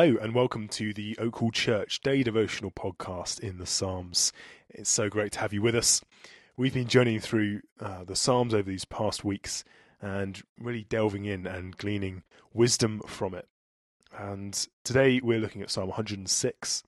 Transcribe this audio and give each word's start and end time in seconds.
Hello, 0.00 0.16
and 0.22 0.32
welcome 0.32 0.68
to 0.68 0.94
the 0.94 1.16
Oakhall 1.16 1.52
Church 1.52 2.00
Day 2.02 2.22
Devotional 2.22 2.70
Podcast 2.70 3.40
in 3.40 3.58
the 3.58 3.66
Psalms. 3.66 4.32
It's 4.70 4.88
so 4.88 5.08
great 5.08 5.32
to 5.32 5.40
have 5.40 5.52
you 5.52 5.60
with 5.60 5.74
us. 5.74 6.00
We've 6.56 6.72
been 6.72 6.86
journeying 6.86 7.18
through 7.18 7.62
uh, 7.80 8.04
the 8.04 8.14
Psalms 8.14 8.54
over 8.54 8.70
these 8.70 8.84
past 8.84 9.24
weeks 9.24 9.64
and 10.00 10.40
really 10.56 10.84
delving 10.84 11.24
in 11.24 11.48
and 11.48 11.76
gleaning 11.76 12.22
wisdom 12.54 13.02
from 13.08 13.34
it. 13.34 13.48
And 14.16 14.68
today 14.84 15.20
we're 15.20 15.40
looking 15.40 15.62
at 15.62 15.70
Psalm 15.72 15.88
106 15.88 16.84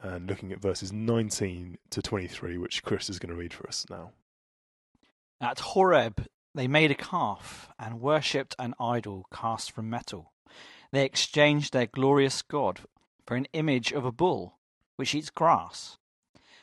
and 0.00 0.28
looking 0.28 0.52
at 0.52 0.62
verses 0.62 0.92
19 0.92 1.76
to 1.90 2.02
23, 2.02 2.56
which 2.58 2.84
Chris 2.84 3.10
is 3.10 3.18
going 3.18 3.30
to 3.30 3.36
read 3.36 3.52
for 3.52 3.66
us 3.66 3.84
now. 3.90 4.12
At 5.40 5.58
Horeb, 5.58 6.24
they 6.54 6.68
made 6.68 6.92
a 6.92 6.94
calf 6.94 7.68
and 7.80 8.00
worshipped 8.00 8.54
an 8.60 8.74
idol 8.78 9.26
cast 9.32 9.72
from 9.72 9.90
metal. 9.90 10.33
They 10.94 11.04
exchanged 11.04 11.72
their 11.72 11.86
glorious 11.86 12.40
God 12.40 12.82
for 13.26 13.34
an 13.34 13.48
image 13.52 13.92
of 13.92 14.04
a 14.04 14.12
bull, 14.12 14.58
which 14.94 15.12
eats 15.12 15.28
grass. 15.28 15.98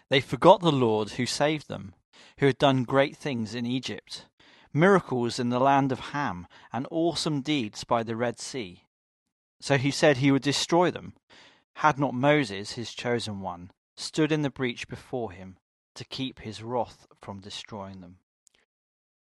They 0.07 0.21
forgot 0.21 0.61
the 0.61 0.71
Lord 0.71 1.09
who 1.09 1.25
saved 1.25 1.67
them, 1.67 1.95
who 2.37 2.45
had 2.45 2.57
done 2.57 2.85
great 2.85 3.17
things 3.17 3.53
in 3.53 3.65
Egypt, 3.65 4.27
miracles 4.71 5.37
in 5.37 5.49
the 5.49 5.59
land 5.59 5.91
of 5.91 6.11
Ham, 6.15 6.47
and 6.71 6.87
awesome 6.89 7.41
deeds 7.41 7.83
by 7.83 8.03
the 8.03 8.15
Red 8.15 8.39
Sea. 8.39 8.85
So 9.59 9.77
he 9.77 9.91
said 9.91 10.15
he 10.15 10.31
would 10.31 10.43
destroy 10.43 10.91
them, 10.91 11.13
had 11.73 11.99
not 11.99 12.13
Moses, 12.13 12.71
his 12.71 12.93
chosen 12.93 13.41
one, 13.41 13.71
stood 13.97 14.31
in 14.31 14.43
the 14.43 14.49
breach 14.49 14.87
before 14.87 15.33
him 15.33 15.57
to 15.95 16.05
keep 16.05 16.39
his 16.39 16.63
wrath 16.63 17.05
from 17.19 17.41
destroying 17.41 17.99
them. 17.99 18.19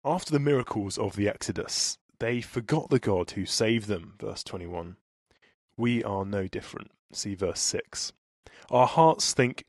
After 0.05 0.33
the 0.33 0.41
miracles 0.41 0.99
of 0.99 1.15
the 1.15 1.29
Exodus, 1.29 1.97
they 2.19 2.41
forgot 2.41 2.91
the 2.91 2.99
God 2.99 3.33
who 3.33 3.47
saved 3.47 3.89
them, 3.89 4.15
verse 4.19 4.43
21. 4.43 4.97
We 5.77 6.03
are 6.03 6.25
no 6.25 6.47
different. 6.49 6.91
See 7.13 7.35
verse 7.35 7.61
6. 7.61 8.13
Our 8.71 8.87
hearts 8.87 9.33
think, 9.33 9.65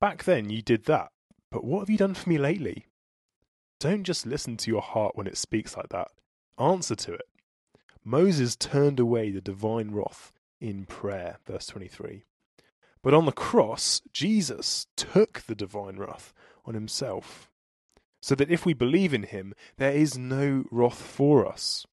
Back 0.00 0.24
then 0.24 0.50
you 0.50 0.62
did 0.62 0.86
that, 0.86 1.12
but 1.50 1.64
what 1.64 1.80
have 1.80 1.90
you 1.90 1.96
done 1.96 2.14
for 2.14 2.28
me 2.28 2.38
lately? 2.38 2.86
Don't 3.78 4.04
just 4.04 4.26
listen 4.26 4.56
to 4.58 4.70
your 4.70 4.82
heart 4.82 5.16
when 5.16 5.26
it 5.26 5.36
speaks 5.36 5.76
like 5.76 5.88
that. 5.90 6.08
Answer 6.58 6.96
to 6.96 7.14
it. 7.14 7.28
Moses 8.04 8.56
turned 8.56 8.98
away 8.98 9.30
the 9.30 9.40
divine 9.40 9.92
wrath 9.92 10.32
in 10.60 10.86
prayer, 10.86 11.38
verse 11.46 11.66
23. 11.66 12.24
But 13.02 13.14
on 13.14 13.26
the 13.26 13.32
cross, 13.32 14.00
Jesus 14.12 14.86
took 14.96 15.42
the 15.42 15.54
divine 15.54 15.96
wrath 15.96 16.32
on 16.64 16.74
himself, 16.74 17.50
so 18.20 18.34
that 18.34 18.50
if 18.50 18.64
we 18.64 18.74
believe 18.74 19.12
in 19.12 19.24
him, 19.24 19.54
there 19.76 19.92
is 19.92 20.16
no 20.16 20.64
wrath 20.70 21.00
for 21.00 21.46
us. 21.46 21.86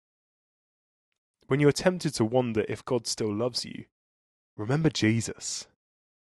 When 1.49 1.59
you're 1.59 1.71
tempted 1.71 2.13
to 2.13 2.25
wonder 2.25 2.63
if 2.69 2.85
God 2.85 3.07
still 3.07 3.33
loves 3.33 3.65
you, 3.65 3.85
remember 4.55 4.91
Jesus. 4.91 5.65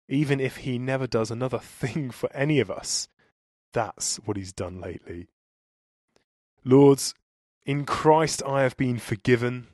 Even 0.07 0.39
if 0.39 0.57
he 0.57 0.79
never 0.79 1.05
does 1.05 1.29
another 1.29 1.59
thing 1.61 2.11
for 2.11 2.33
any 2.33 2.61
of 2.61 2.71
us, 2.71 3.09
that's 3.73 4.21
what 4.23 4.37
he's 4.37 4.53
done 4.53 4.79
lately. 4.79 5.27
Lords, 6.63 7.13
in 7.65 7.83
Christ 7.83 8.41
I 8.47 8.61
have 8.63 8.77
been 8.77 8.99
forgiven, 8.99 9.67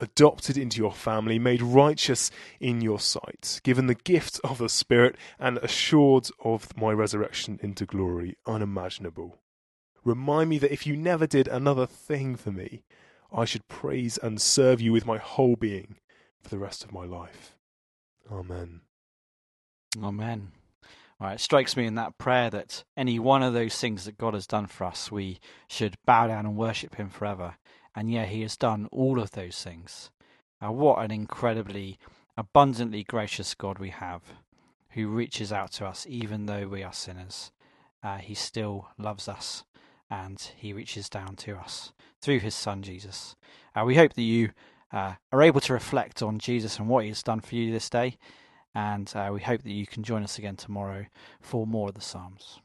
adopted 0.00 0.58
into 0.58 0.78
your 0.78 0.92
family, 0.92 1.38
made 1.38 1.62
righteous 1.62 2.32
in 2.58 2.80
your 2.80 2.98
sight, 2.98 3.60
given 3.62 3.86
the 3.86 3.94
gift 3.94 4.40
of 4.42 4.58
the 4.58 4.68
Spirit, 4.68 5.14
and 5.38 5.58
assured 5.58 6.30
of 6.44 6.76
my 6.76 6.90
resurrection 6.90 7.60
into 7.62 7.86
glory 7.86 8.36
unimaginable. 8.44 9.38
Remind 10.02 10.50
me 10.50 10.58
that 10.58 10.72
if 10.72 10.84
you 10.84 10.96
never 10.96 11.28
did 11.28 11.46
another 11.46 11.86
thing 11.86 12.34
for 12.34 12.50
me, 12.50 12.82
I 13.32 13.44
should 13.44 13.68
praise 13.68 14.18
and 14.18 14.40
serve 14.40 14.80
you 14.80 14.92
with 14.92 15.06
my 15.06 15.18
whole 15.18 15.56
being 15.56 15.96
for 16.42 16.48
the 16.48 16.58
rest 16.58 16.84
of 16.84 16.92
my 16.92 17.04
life. 17.04 17.56
Amen. 18.30 18.80
Amen. 20.02 20.52
Right, 21.20 21.34
it 21.34 21.40
strikes 21.40 21.76
me 21.76 21.84
in 21.86 21.96
that 21.96 22.16
prayer 22.16 22.48
that 22.50 22.82
any 22.96 23.18
one 23.18 23.42
of 23.42 23.52
those 23.52 23.76
things 23.76 24.04
that 24.04 24.16
God 24.16 24.32
has 24.32 24.46
done 24.46 24.66
for 24.66 24.84
us, 24.84 25.12
we 25.12 25.38
should 25.68 25.96
bow 26.06 26.28
down 26.28 26.46
and 26.46 26.56
worship 26.56 26.94
Him 26.94 27.10
forever. 27.10 27.56
And 27.94 28.10
yeah, 28.10 28.24
He 28.24 28.40
has 28.42 28.56
done 28.56 28.88
all 28.90 29.20
of 29.20 29.32
those 29.32 29.62
things. 29.62 30.10
Now, 30.62 30.72
what 30.72 31.04
an 31.04 31.10
incredibly 31.10 31.98
abundantly 32.36 33.04
gracious 33.04 33.54
God 33.54 33.78
we 33.78 33.90
have, 33.90 34.22
who 34.90 35.08
reaches 35.08 35.52
out 35.52 35.72
to 35.72 35.86
us 35.86 36.06
even 36.08 36.46
though 36.46 36.66
we 36.66 36.82
are 36.82 36.92
sinners. 36.92 37.52
Uh, 38.02 38.16
he 38.16 38.34
still 38.34 38.88
loves 38.96 39.28
us 39.28 39.64
and 40.10 40.40
He 40.56 40.72
reaches 40.72 41.08
down 41.08 41.36
to 41.36 41.56
us 41.56 41.92
through 42.20 42.40
His 42.40 42.54
Son 42.54 42.82
Jesus. 42.82 43.36
Uh, 43.74 43.84
we 43.84 43.96
hope 43.96 44.14
that 44.14 44.22
you 44.22 44.50
uh, 44.92 45.14
are 45.32 45.42
able 45.42 45.60
to 45.60 45.72
reflect 45.72 46.22
on 46.22 46.38
Jesus 46.38 46.78
and 46.78 46.88
what 46.88 47.04
He 47.04 47.10
has 47.10 47.22
done 47.22 47.40
for 47.40 47.54
you 47.54 47.72
this 47.72 47.88
day. 47.88 48.16
And 48.74 49.10
uh, 49.14 49.30
we 49.32 49.40
hope 49.40 49.62
that 49.62 49.72
you 49.72 49.86
can 49.86 50.02
join 50.02 50.22
us 50.22 50.38
again 50.38 50.56
tomorrow 50.56 51.06
for 51.40 51.66
more 51.66 51.88
of 51.88 51.94
the 51.94 52.00
Psalms. 52.00 52.60